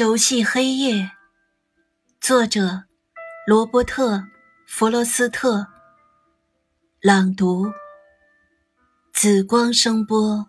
[0.00, 1.10] 熟悉黑夜。
[2.22, 2.84] 作者：
[3.46, 4.16] 罗伯特·
[4.66, 5.66] 弗罗斯特。
[7.02, 7.70] 朗读：
[9.12, 10.48] 紫光声波。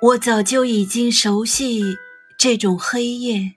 [0.00, 1.82] 我早就已经熟悉
[2.38, 3.56] 这种黑夜。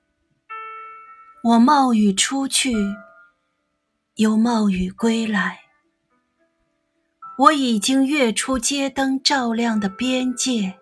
[1.46, 2.74] 我冒雨出去，
[4.16, 5.69] 又冒雨归来。
[7.40, 10.78] 我已经跃出街灯照亮的边界，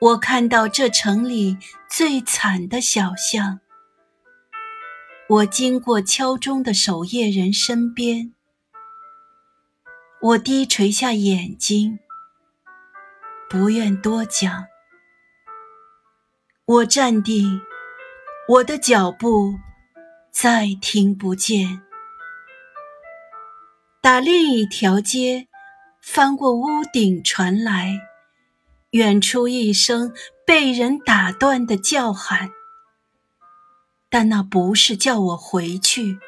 [0.00, 3.60] 我看到这城里最惨的小巷。
[5.28, 8.32] 我经过敲钟的守夜人身边，
[10.22, 11.98] 我低垂下眼睛，
[13.50, 14.64] 不愿多讲。
[16.64, 17.60] 我站定，
[18.48, 19.58] 我的脚步
[20.30, 21.82] 再听不见。
[24.12, 25.48] 打另一条街，
[26.02, 27.98] 翻过屋顶传来
[28.90, 30.12] 远处一声
[30.46, 32.50] 被人打断的叫喊，
[34.10, 36.18] 但那不是叫我回去，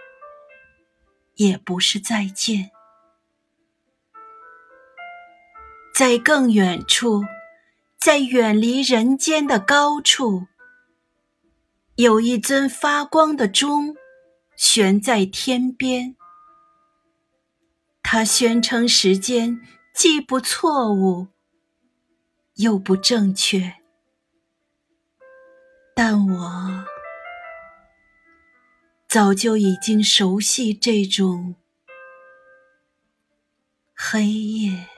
[1.35, 2.71] 也不是再见。
[5.95, 7.23] 在更远处，
[7.99, 10.47] 在远离人间的高处，
[11.97, 13.95] 有一尊发光的钟
[14.57, 16.17] 悬在天边。
[18.17, 19.61] 他宣称时间
[19.93, 21.27] 既不错误，
[22.55, 23.75] 又不正确，
[25.97, 26.85] 但我
[29.09, 31.57] 早就已经熟悉这种
[33.93, 34.94] 黑夜。